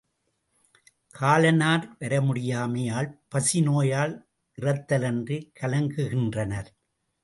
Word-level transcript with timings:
காலனார் 1.15 1.85
வரமுடியாமை 1.99 2.83
யால் 2.85 3.11
பசி 3.27 3.61
நோயால் 3.61 4.15
இறத்தலின்றிக் 4.57 5.51
கலங்குகின்றனர். 5.61 6.69